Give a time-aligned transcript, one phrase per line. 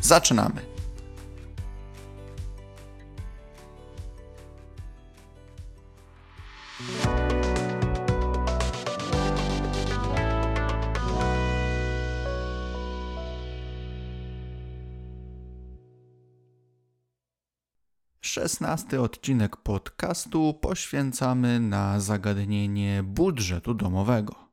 [0.00, 0.78] Zaczynamy!
[18.20, 24.47] Szesnasty odcinek podcastu poświęcamy na zagadnienie budżetu domowego.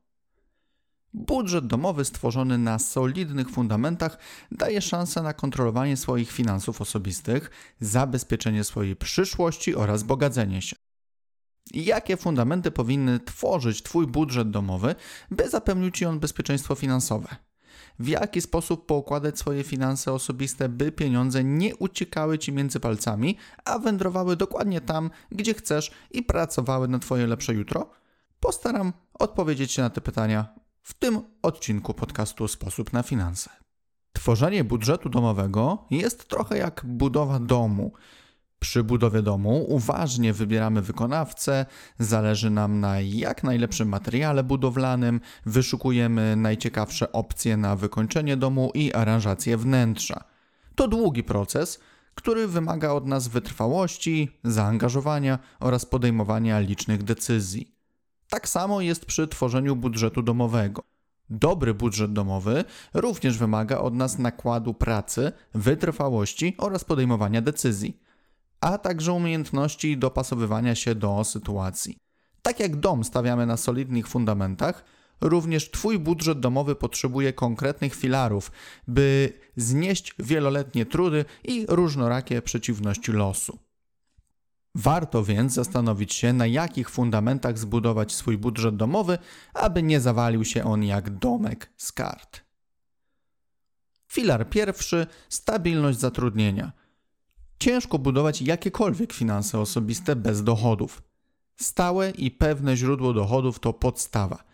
[1.16, 4.18] Budżet domowy stworzony na solidnych fundamentach
[4.52, 10.76] daje szansę na kontrolowanie swoich finansów osobistych, zabezpieczenie swojej przyszłości oraz bogacenie się.
[11.74, 14.94] Jakie fundamenty powinny tworzyć Twój budżet domowy,
[15.30, 17.36] by zapewnił Ci on bezpieczeństwo finansowe?
[17.98, 23.78] w jaki sposób poukładać swoje finanse osobiste, by pieniądze nie uciekały ci między palcami, a
[23.78, 27.90] wędrowały dokładnie tam, gdzie chcesz i pracowały na Twoje lepsze jutro?
[28.40, 33.50] Postaram odpowiedzieć na te pytania w tym odcinku podcastu Sposób na finanse.
[34.12, 37.92] Tworzenie budżetu domowego jest trochę jak budowa domu.
[38.58, 41.66] Przy budowie domu uważnie wybieramy wykonawcę,
[41.98, 49.56] zależy nam na jak najlepszym materiale budowlanym, wyszukujemy najciekawsze opcje na wykończenie domu i aranżację
[49.56, 50.24] wnętrza.
[50.74, 51.80] To długi proces,
[52.14, 57.75] który wymaga od nas wytrwałości, zaangażowania oraz podejmowania licznych decyzji.
[58.28, 60.82] Tak samo jest przy tworzeniu budżetu domowego.
[61.30, 68.06] Dobry budżet domowy również wymaga od nas nakładu pracy, wytrwałości oraz podejmowania decyzji
[68.60, 71.98] a także umiejętności dopasowywania się do sytuacji.
[72.42, 74.84] Tak jak dom stawiamy na solidnych fundamentach,
[75.20, 78.52] również Twój budżet domowy potrzebuje konkretnych filarów,
[78.88, 83.58] by znieść wieloletnie trudy i różnorakie przeciwności losu.
[84.78, 89.18] Warto więc zastanowić się, na jakich fundamentach zbudować swój budżet domowy,
[89.54, 92.40] aby nie zawalił się on jak domek z kart.
[94.08, 96.72] Filar pierwszy stabilność zatrudnienia.
[97.58, 101.02] Ciężko budować jakiekolwiek finanse osobiste bez dochodów.
[101.56, 104.44] Stałe i pewne źródło dochodów to podstawa.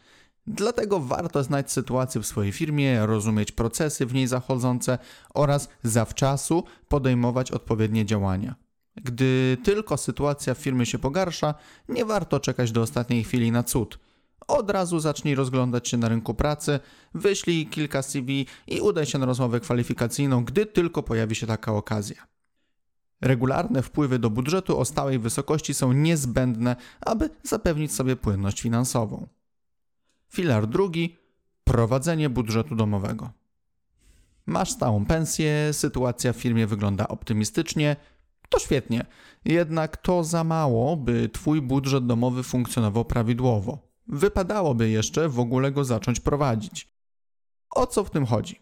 [0.46, 4.98] Dlatego warto znać sytuację w swojej firmie, rozumieć procesy w niej zachodzące
[5.34, 8.54] oraz zawczasu podejmować odpowiednie działania.
[8.96, 11.54] Gdy tylko sytuacja w firmie się pogarsza,
[11.88, 13.98] nie warto czekać do ostatniej chwili na cud.
[14.48, 16.80] Od razu zacznij rozglądać się na rynku pracy,
[17.14, 22.26] wyślij kilka CV i udaj się na rozmowę kwalifikacyjną, gdy tylko pojawi się taka okazja.
[23.20, 29.26] Regularne wpływy do budżetu o stałej wysokości są niezbędne, aby zapewnić sobie płynność finansową.
[30.28, 31.16] Filar drugi
[31.64, 33.30] prowadzenie budżetu domowego.
[34.46, 37.96] Masz stałą pensję, sytuacja w firmie wygląda optymistycznie,
[38.52, 39.06] to świetnie,
[39.44, 43.78] jednak to za mało, by Twój budżet domowy funkcjonował prawidłowo.
[44.06, 46.88] Wypadałoby jeszcze w ogóle go zacząć prowadzić.
[47.70, 48.60] O co w tym chodzi?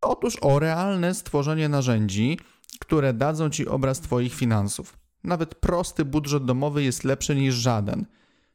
[0.00, 2.38] Otóż o realne stworzenie narzędzi,
[2.80, 4.98] które dadzą Ci obraz Twoich finansów.
[5.24, 8.06] Nawet prosty budżet domowy jest lepszy niż żaden.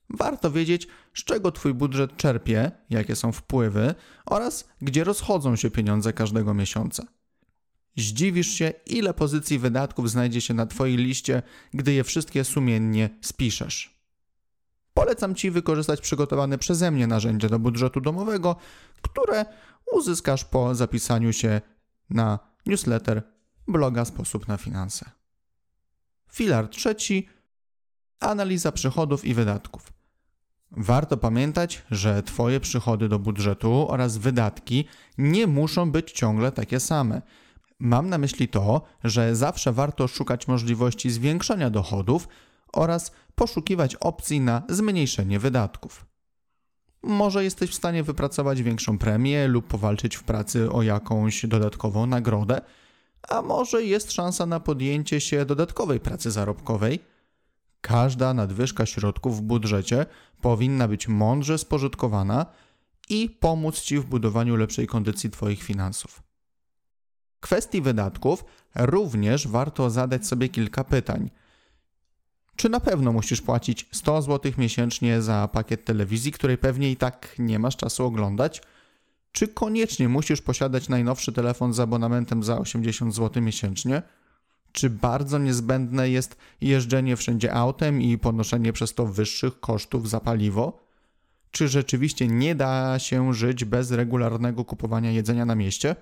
[0.10, 3.96] Warto wiedzieć, z czego Twój budżet czerpie, jakie są wpływy
[4.26, 7.04] oraz gdzie rozchodzą się pieniądze każdego miesiąca.
[7.98, 11.42] Zdziwisz się, ile pozycji wydatków znajdzie się na Twojej liście,
[11.74, 14.02] gdy je wszystkie sumiennie spiszesz.
[14.94, 18.56] Polecam Ci wykorzystać przygotowane przeze mnie narzędzie do budżetu domowego,
[19.02, 19.46] które
[19.92, 21.62] uzyskasz po zapisaniu się
[22.10, 23.24] na newsletter
[23.68, 25.06] bloga Sposób na finanse.
[26.32, 27.28] Filar trzeci
[28.20, 29.94] analiza przychodów i wydatków.
[30.72, 34.86] Warto pamiętać, że Twoje przychody do budżetu oraz wydatki
[35.18, 37.22] nie muszą być ciągle takie same.
[37.84, 42.28] Mam na myśli to, że zawsze warto szukać możliwości zwiększenia dochodów
[42.74, 46.06] oraz poszukiwać opcji na zmniejszenie wydatków.
[47.04, 52.62] Może jesteś w stanie wypracować większą premię lub powalczyć w pracy o jakąś dodatkową nagrodę,
[53.30, 57.00] a może jest szansa na podjęcie się dodatkowej pracy zarobkowej.
[57.82, 60.06] Każda nadwyżka środków w budżecie
[60.42, 62.46] powinna być mądrze spożytkowana
[63.10, 66.31] i pomóc Ci w budowaniu lepszej kondycji Twoich finansów.
[67.42, 68.46] Kwestii wydatków
[68.76, 71.30] również warto zadać sobie kilka pytań.
[72.56, 77.36] Czy na pewno musisz płacić 100 zł miesięcznie za pakiet telewizji, której pewnie i tak
[77.40, 78.62] nie masz czasu oglądać?
[79.32, 84.02] Czy koniecznie musisz posiadać najnowszy telefon z abonamentem za 80 zł miesięcznie?
[84.72, 90.86] Czy bardzo niezbędne jest jeżdżenie wszędzie autem i ponoszenie przez to wyższych kosztów za paliwo?
[91.52, 95.96] Czy rzeczywiście nie da się żyć bez regularnego kupowania jedzenia na mieście?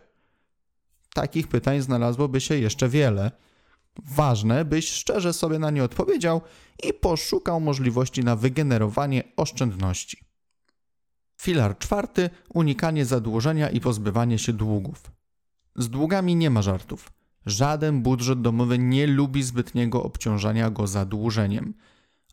[1.19, 3.31] Takich pytań znalazłoby się jeszcze wiele.
[4.15, 6.41] Ważne, byś szczerze sobie na nie odpowiedział
[6.83, 10.17] i poszukał możliwości na wygenerowanie oszczędności.
[11.41, 15.11] Filar czwarty unikanie zadłużenia i pozbywanie się długów.
[15.75, 17.11] Z długami nie ma żartów.
[17.45, 21.73] Żaden budżet domowy nie lubi zbytniego obciążania go zadłużeniem,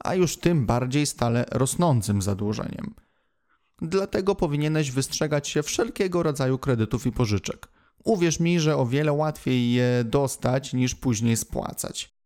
[0.05, 2.94] a już tym bardziej stale rosnącym zadłużeniem.
[3.83, 7.75] Dlatego powinieneś wystrzegać się wszelkiego rodzaju kredytów i pożyczek.
[8.06, 12.17] Uwierz mi, że o wiele łatwiej je dostać niż później spłacać.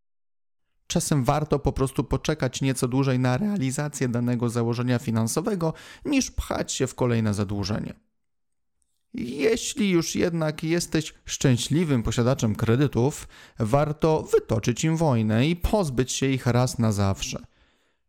[0.86, 5.72] Czasem warto po prostu poczekać nieco dłużej na realizację danego założenia finansowego,
[6.04, 7.94] niż pchać się w kolejne zadłużenie.
[9.14, 13.28] Jeśli już jednak jesteś szczęśliwym posiadaczem kredytów,
[13.58, 17.46] warto wytoczyć im wojnę i pozbyć się ich raz na zawsze.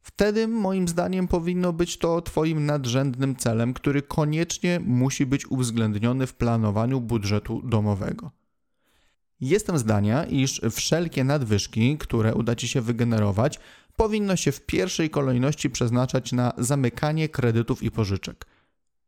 [0.01, 6.33] Wtedy, moim zdaniem, powinno być to Twoim nadrzędnym celem, który koniecznie musi być uwzględniony w
[6.33, 8.31] planowaniu budżetu domowego.
[9.42, 13.59] Jestem zdania, iż wszelkie nadwyżki, które uda Ci się wygenerować,
[13.95, 18.45] powinno się w pierwszej kolejności przeznaczać na zamykanie kredytów i pożyczek.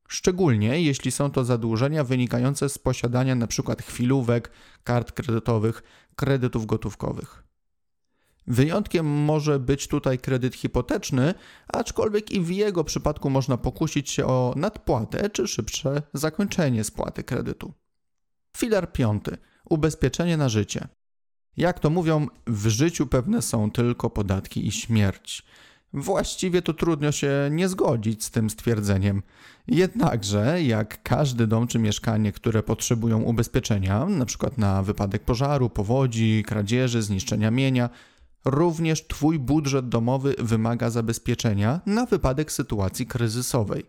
[0.08, 3.76] Szczególnie jeśli są to zadłużenia wynikające z posiadania np.
[3.82, 4.52] chwilówek,
[4.84, 5.84] kart kredytowych,
[6.16, 7.43] kredytów gotówkowych.
[8.48, 11.34] Wyjątkiem może być tutaj kredyt hipoteczny,
[11.68, 17.74] aczkolwiek i w jego przypadku można pokusić się o nadpłatę czy szybsze zakończenie spłaty kredytu.
[18.58, 19.38] Filar piąty
[19.70, 20.88] ubezpieczenie na życie.
[21.58, 25.44] Jak to mówią, w życiu pewne są tylko podatki i śmierć.
[25.94, 29.24] Właściwie to trudno się nie zgodzić z tym stwierdzeniem.
[29.68, 34.50] Jednakże, jak każdy dom czy mieszkanie, które potrzebują ubezpieczenia, np.
[34.58, 37.90] na wypadek pożaru, powodzi, kradzieży, zniszczenia mienia,
[38.46, 43.86] również Twój budżet domowy wymaga zabezpieczenia na wypadek sytuacji kryzysowej.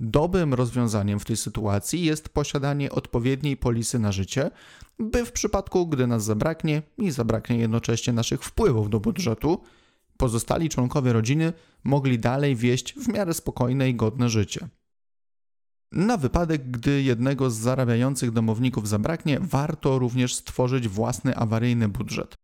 [0.00, 4.50] Dobrym rozwiązaniem w tej sytuacji jest posiadanie odpowiedniej polisy na życie,
[4.98, 9.60] by w przypadku, gdy nas zabraknie i zabraknie jednocześnie naszych wpływów do budżetu,
[10.16, 11.52] pozostali członkowie rodziny
[11.84, 14.68] mogli dalej wieść w miarę spokojne i godne życie.
[15.92, 22.34] Na wypadek, gdy jednego z zarabiających domowników zabraknie, warto również stworzyć własny awaryjny budżet.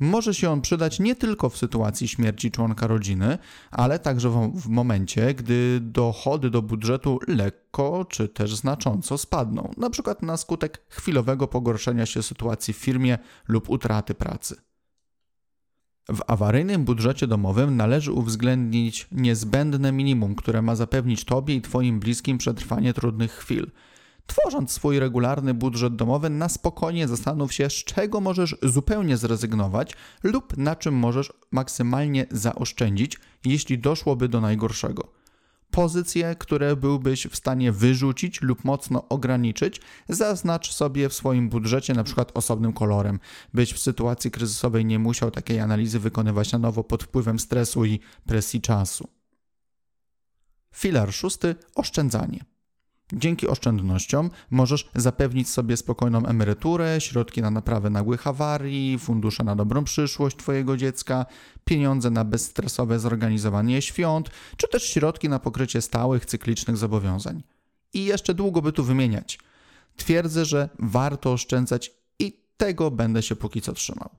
[0.00, 3.38] Może się on przydać nie tylko w sytuacji śmierci członka rodziny,
[3.70, 10.14] ale także w, momencie, gdy dochody do budżetu lekko czy też znacząco spadną, np.
[10.22, 13.18] na skutek chwilowego pogorszenia się sytuacji w firmie
[13.48, 14.56] lub utraty pracy.
[16.08, 22.38] W awaryjnym budżecie domowym należy uwzględnić niezbędne minimum, które ma zapewnić Tobie i Twoim bliskim
[22.38, 23.70] przetrwanie trudnych chwil–
[24.26, 30.56] Tworząc swój regularny budżet domowy, na spokojnie zastanów się, z czego możesz zupełnie zrezygnować lub
[30.56, 35.12] na czym możesz maksymalnie zaoszczędzić, jeśli doszłoby do najgorszego.
[35.70, 42.24] Pozycje, które byłbyś w stanie wyrzucić lub mocno ograniczyć, zaznacz sobie w swoim budżecie np.
[42.34, 43.20] osobnym kolorem,
[43.54, 48.00] byś w sytuacji kryzysowej nie musiał takiej analizy wykonywać na nowo pod wpływem stresu i
[48.26, 49.08] presji czasu.
[50.74, 52.53] Filar szósty oszczędzanie.
[53.16, 59.84] Dzięki oszczędnościom możesz zapewnić sobie spokojną emeryturę, środki na naprawę nagłych awarii, fundusze na dobrą
[59.84, 61.26] przyszłość Twojego dziecka,
[61.64, 67.42] pieniądze na bezstresowe zorganizowanie świąt, czy też środki na pokrycie stałych, cyklicznych zobowiązań.
[67.92, 69.38] I jeszcze długo by tu wymieniać.
[69.96, 74.10] Twierdzę, że warto oszczędzać i tego będę się póki co trzymał.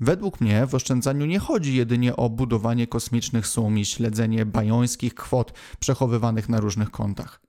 [0.00, 5.52] Według mnie w oszczędzaniu nie chodzi jedynie o budowanie kosmicznych sum i śledzenie bajońskich kwot
[5.80, 7.40] przechowywanych na różnych kontach.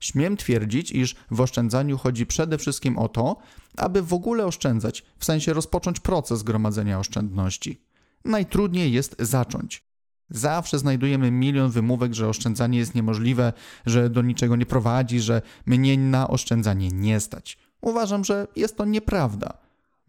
[0.00, 3.36] Śmiem twierdzić, iż w oszczędzaniu chodzi przede wszystkim o to,
[3.76, 7.80] aby w ogóle oszczędzać, w sensie rozpocząć proces gromadzenia oszczędności.
[8.24, 9.88] Najtrudniej jest zacząć.
[10.30, 13.52] Zawsze znajdujemy milion wymówek, że oszczędzanie jest niemożliwe,
[13.86, 17.58] że do niczego nie prowadzi, że mnie na oszczędzanie nie stać.
[17.80, 19.58] Uważam, że jest to nieprawda.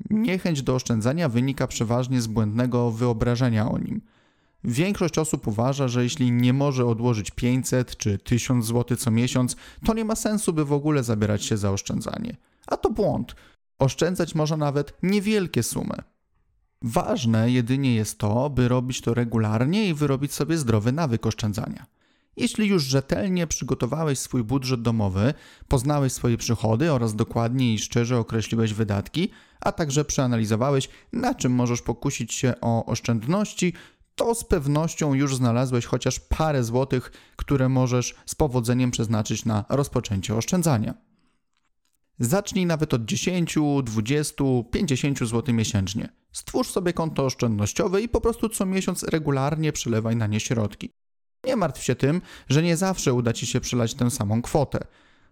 [0.09, 4.01] Niechęć do oszczędzania wynika przeważnie z błędnego wyobrażenia o nim.
[4.63, 9.93] Większość osób uważa, że jeśli nie może odłożyć 500 czy 1000 zł co miesiąc, to
[9.93, 12.37] nie ma sensu, by w ogóle zabierać się za oszczędzanie.
[12.67, 13.35] A to błąd.
[13.79, 15.95] Oszczędzać można nawet niewielkie sumy.
[16.81, 21.85] Ważne jedynie jest to, by robić to regularnie i wyrobić sobie zdrowy nawyk oszczędzania.
[22.37, 25.33] Jeśli już rzetelnie przygotowałeś swój budżet domowy,
[25.67, 31.81] poznałeś swoje przychody oraz dokładnie i szczerze określiłeś wydatki, a także przeanalizowałeś, na czym możesz
[31.81, 33.73] pokusić się o oszczędności,
[34.19, 40.35] to z pewnością już znalazłeś chociaż parę złotych, które możesz z powodzeniem przeznaczyć na rozpoczęcie
[40.35, 40.93] oszczędzania.
[42.19, 46.09] Zacznij nawet od 10, 20, 50 zł miesięcznie.
[46.31, 50.89] Stwórz sobie konto oszczędnościowe i po prostu co miesiąc regularnie przelewaj na nie środki.
[51.43, 54.79] Nie martw się tym, że nie zawsze uda ci się przelać tę samą kwotę.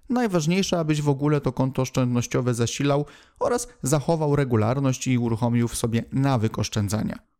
[0.09, 3.05] Najważniejsze, abyś w ogóle to konto oszczędnościowe zasilał
[3.39, 7.36] oraz zachował regularność i uruchomił w sobie nawyk oszczędzania.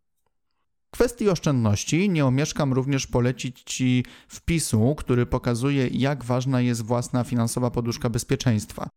[0.91, 7.71] Kwestii oszczędności nie omieszkam również polecić Ci wpisu, który pokazuje, jak ważna jest własna finansowa
[7.71, 8.89] poduszka bezpieczeństwa.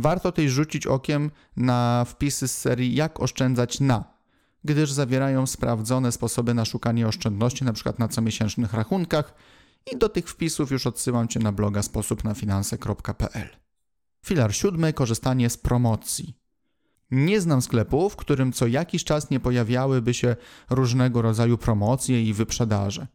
[0.00, 4.04] Warto też rzucić okiem na wpisy z serii Jak oszczędzać na,
[4.64, 7.92] gdyż zawierają sprawdzone sposoby na szukanie oszczędności, np.
[7.98, 9.34] na comiesięcznych rachunkach
[9.92, 13.48] i do tych wpisów już odsyłam Cię na bloga sposobnafinanse.pl.
[14.26, 16.45] Filar siódmy korzystanie z promocji.
[17.10, 20.36] Nie znam sklepu, w którym co jakiś czas nie pojawiałyby się
[20.70, 23.06] różnego rodzaju promocje i wyprzedaże.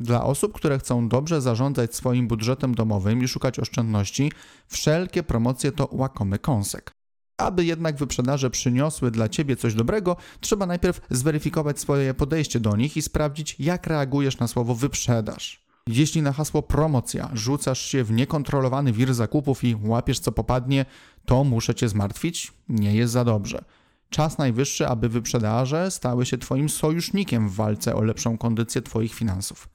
[0.00, 4.32] Dla osób, które chcą dobrze zarządzać swoim budżetem domowym i szukać oszczędności,
[4.66, 6.94] wszelkie promocje to łakomy kąsek.
[7.36, 12.96] Aby jednak wyprzedaże przyniosły dla Ciebie coś dobrego, trzeba najpierw zweryfikować swoje podejście do nich
[12.96, 15.68] i sprawdzić, jak reagujesz na słowo wyprzedaż.
[15.86, 20.86] Jeśli na hasło promocja rzucasz się w niekontrolowany wir zakupów i łapiesz co popadnie,
[21.28, 23.64] to muszę cię zmartwić, nie jest za dobrze.
[24.10, 29.68] Czas najwyższy, aby wyprzedaże stały się Twoim sojusznikiem w walce o lepszą kondycję Twoich finansów.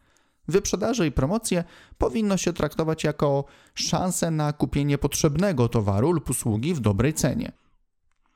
[0.47, 1.63] Wyprzedaże i promocje
[1.97, 7.51] powinno się traktować jako szansę na kupienie potrzebnego towaru lub usługi w dobrej cenie.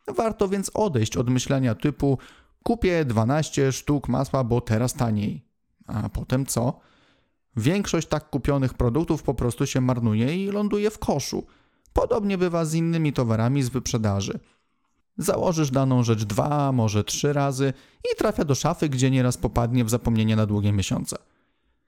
[0.08, 2.18] Warto więc odejść od myślenia typu
[2.64, 5.46] kupię 12 sztuk masła, bo teraz taniej.
[5.88, 6.80] A potem co?
[7.56, 11.48] Większość tak kupionych produktów po prostu się marnuje i ląduje w koszu.
[11.98, 14.40] Podobnie bywa z innymi towarami z wyprzedaży.
[15.18, 17.74] Założysz daną rzecz dwa, może trzy razy
[18.14, 21.18] i trafia do szafy, gdzie nieraz popadnie w zapomnienie na długie miesiące.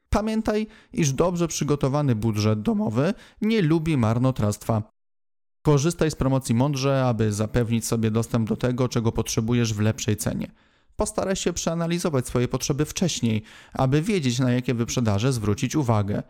[0.10, 4.84] Pamiętaj, iż dobrze przygotowany budżet domowy nie lubi marnotrawstwa.
[5.62, 10.52] Korzystaj z promocji mądrze, aby zapewnić sobie dostęp do tego, czego potrzebujesz w lepszej cenie.
[10.96, 16.24] Postaraj się przeanalizować swoje potrzeby wcześniej, aby wiedzieć, na jakie wyprzedaże zwrócić uwagę.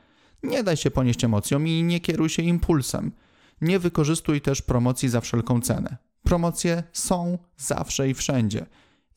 [0.43, 3.11] Nie daj się ponieść emocjom i nie kieruj się impulsem.
[3.61, 5.97] Nie wykorzystuj też promocji za wszelką cenę.
[6.23, 8.65] Promocje są zawsze i wszędzie.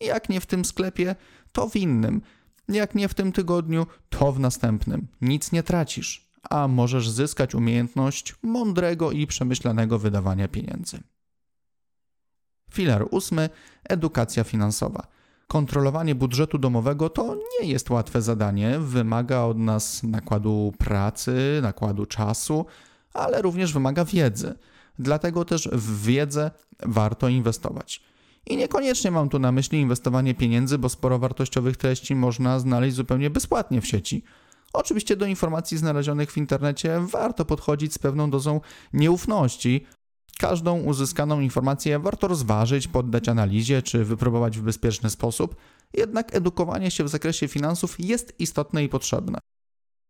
[0.01, 1.17] Jak nie w tym sklepie,
[1.53, 2.23] to w innym.
[2.69, 5.07] Jak nie w tym tygodniu, to w następnym.
[5.21, 11.01] Nic nie tracisz, a możesz zyskać umiejętność mądrego i przemyślanego wydawania pieniędzy.
[12.73, 13.51] Filar ósmy
[13.85, 15.07] edukacja finansowa.
[15.47, 22.67] Kontrolowanie budżetu domowego to nie jest łatwe zadanie, wymaga od nas nakładu pracy, nakładu czasu,
[23.15, 24.55] ale również wymaga wiedzy.
[24.99, 26.51] Dlatego też w wiedzę
[26.83, 28.03] warto inwestować.
[28.47, 33.31] I niekoniecznie mam tu na myśli inwestowanie pieniędzy, bo sporo wartościowych treści można znaleźć zupełnie
[33.31, 34.25] bezpłatnie w sieci.
[34.73, 38.61] Oczywiście do informacji znalezionych w internecie warto podchodzić z pewną dozą
[38.93, 39.87] nieufności.
[40.39, 45.57] Każdą uzyskaną informację warto rozważyć, poddać analizie czy wypróbować w bezpieczny sposób,
[45.95, 49.39] jednak edukowanie się w zakresie finansów jest istotne i potrzebne.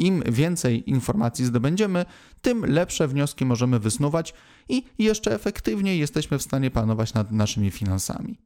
[0.02, 2.04] Im więcej informacji zdobędziemy,
[2.40, 4.34] tym lepsze wnioski możemy wysnuwać
[4.68, 8.38] i jeszcze efektywniej jesteśmy w stanie panować nad naszymi finansami.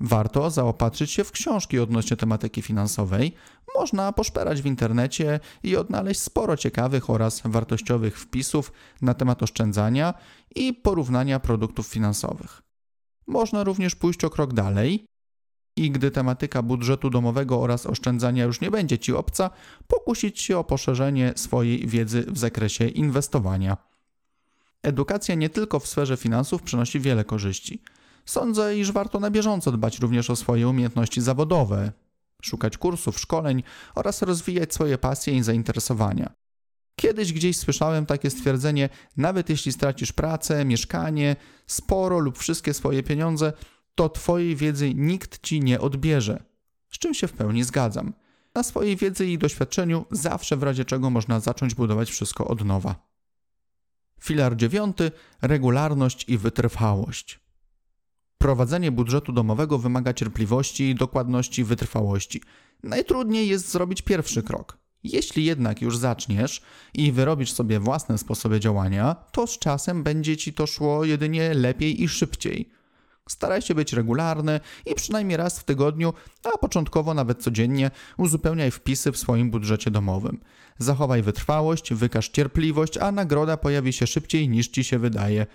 [0.00, 3.32] Warto zaopatrzyć się w książki odnośnie tematyki finansowej.
[3.76, 10.14] Można poszperać w internecie i odnaleźć sporo ciekawych oraz wartościowych wpisów na temat oszczędzania
[10.56, 12.62] i porównania produktów finansowych.
[13.26, 15.06] Można również pójść o krok dalej
[15.76, 19.50] i gdy tematyka budżetu domowego oraz oszczędzania już nie będzie Ci obca,
[19.88, 23.76] pokusić się o poszerzenie swojej wiedzy w zakresie inwestowania.
[24.82, 27.82] Edukacja nie tylko w sferze finansów przynosi wiele korzyści.
[28.24, 31.92] Sądzę, iż warto na bieżąco dbać również o swoje umiejętności zawodowe,
[32.42, 33.62] szukać kursów, szkoleń
[33.94, 36.32] oraz rozwijać swoje pasje i zainteresowania.
[36.96, 43.52] Kiedyś gdzieś słyszałem takie stwierdzenie: nawet jeśli stracisz pracę, mieszkanie, sporo lub wszystkie swoje pieniądze,
[43.94, 46.44] to Twojej wiedzy nikt Ci nie odbierze.
[46.90, 48.12] Z czym się w pełni zgadzam.
[48.54, 53.14] Na swojej wiedzy i doświadczeniu zawsze w razie czego można zacząć budować wszystko od nowa.
[54.20, 55.10] Filar dziewiąty
[55.42, 57.40] regularność i wytrwałość.
[58.38, 62.42] Prowadzenie budżetu domowego wymaga cierpliwości, dokładności i wytrwałości.
[62.82, 64.78] Najtrudniej jest zrobić pierwszy krok.
[65.04, 66.62] Jeśli jednak już zaczniesz
[66.94, 72.02] i wyrobisz sobie własne sposoby działania, to z czasem będzie ci to szło jedynie lepiej
[72.02, 72.70] i szybciej.
[73.28, 76.12] Staraj się być regularny i przynajmniej raz w tygodniu,
[76.54, 80.40] a początkowo nawet codziennie, uzupełniaj wpisy w swoim budżecie domowym.
[80.78, 85.46] Zachowaj wytrwałość, wykaż cierpliwość, a nagroda pojawi się szybciej niż ci się wydaje.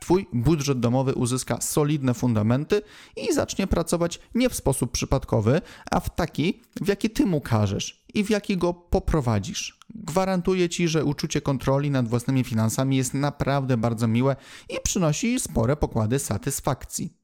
[0.00, 2.82] Twój budżet domowy uzyska solidne fundamenty
[3.16, 8.04] i zacznie pracować nie w sposób przypadkowy, a w taki, w jaki ty mu każesz.
[8.14, 9.78] i w jaki go poprowadzisz.
[9.94, 14.36] Gwarantuję ci, że uczucie kontroli nad własnymi finansami jest naprawdę bardzo miłe
[14.68, 17.17] i przynosi spore pokłady satysfakcji.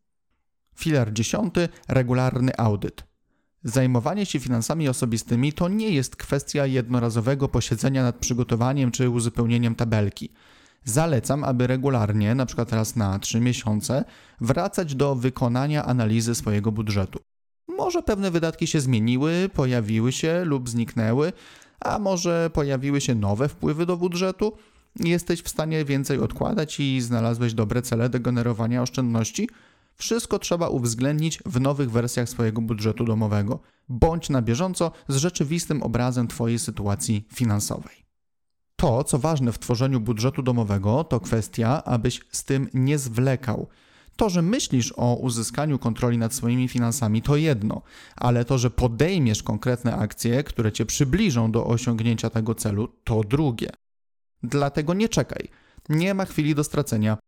[0.75, 3.05] Filar dziesiąty regularny audyt.
[3.65, 10.31] Zajmowanie się finansami osobistymi to nie jest kwestia jednorazowego posiedzenia nad przygotowaniem czy uzupełnieniem tabelki.
[10.85, 12.65] Zalecam, aby regularnie, np.
[12.71, 14.05] raz na 3 miesiące,
[14.41, 17.19] wracać do wykonania analizy swojego budżetu.
[17.69, 21.33] Może pewne wydatki się zmieniły, pojawiły się lub zniknęły,
[21.81, 24.53] a może pojawiły się nowe wpływy do budżetu.
[24.97, 29.49] Jesteś w stanie więcej odkładać i znalazłeś dobre cele do generowania oszczędności.
[29.97, 33.61] Wszystko trzeba uwzględnić w nowych wersjach swojego budżetu domowego.
[33.89, 38.05] Bądź na bieżąco z rzeczywistym obrazem Twojej sytuacji finansowej.
[38.77, 43.69] To, co ważne w tworzeniu budżetu domowego, to kwestia, abyś z tym nie zwlekał.
[44.17, 47.83] To, że myślisz o uzyskaniu kontroli nad swoimi finansami, to jedno,
[48.17, 53.71] ale to, że podejmiesz konkretne akcje, które cię przybliżą do osiągnięcia tego celu, to drugie.
[54.43, 55.49] Dlatego nie czekaj.
[55.89, 57.19] Nie ma chwili do stracenia.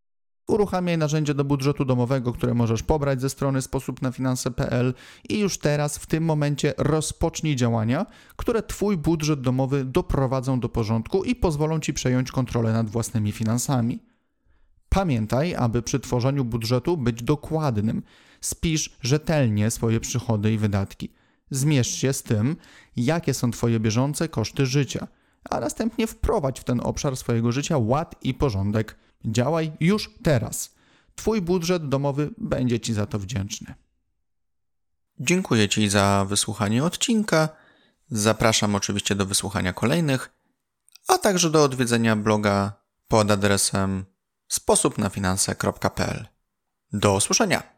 [0.48, 4.94] Uruchamiaj narzędzie do budżetu domowego, które możesz pobrać ze strony sposobnafinanse.pl
[5.28, 11.24] i już teraz, w tym momencie, rozpocznij działania, które Twój budżet domowy doprowadzą do porządku
[11.24, 14.02] i pozwolą Ci przejąć kontrolę nad własnymi finansami.
[14.88, 18.02] Pamiętaj, aby przy tworzeniu budżetu być dokładnym.
[18.40, 21.12] Spisz rzetelnie swoje przychody i wydatki.
[21.50, 22.56] Zmierz się z tym,
[22.96, 25.08] jakie są Twoje bieżące koszty życia,
[25.50, 28.96] a następnie wprowadź w ten obszar swojego życia ład i porządek.
[29.26, 30.74] Działaj już teraz.
[31.14, 33.74] Twój budżet domowy będzie Ci za to wdzięczny.
[35.20, 37.48] Dziękuję Ci za wysłuchanie odcinka.
[38.10, 40.30] Zapraszam oczywiście do wysłuchania kolejnych,
[41.08, 42.72] a także do odwiedzenia bloga
[43.08, 44.04] pod adresem
[44.48, 46.26] sposobnafinanse.pl.
[46.92, 47.75] Do usłyszenia!